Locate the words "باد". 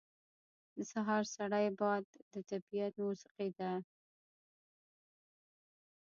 1.79-2.05